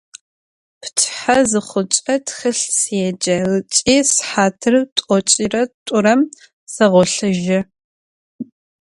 Pçıhe 0.81 1.37
zıxhuç'e 1.49 2.15
txılh 2.25 2.65
sêce 2.79 3.37
ıç'i 3.55 3.97
sıhatır 4.15 4.75
t'oç'ire 4.95 5.63
t'urem 5.85 6.21
seğolhıjı. 6.73 7.59